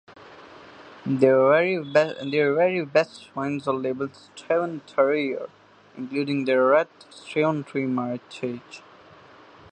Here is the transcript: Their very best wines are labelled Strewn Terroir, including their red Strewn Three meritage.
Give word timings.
Their 1.05 1.39
very 1.47 2.83
best 2.85 3.35
wines 3.35 3.67
are 3.67 3.73
labelled 3.75 4.15
Strewn 4.15 4.81
Terroir, 4.87 5.47
including 5.95 6.45
their 6.45 6.65
red 6.65 6.87
Strewn 7.11 7.63
Three 7.63 7.85
meritage. 7.85 8.81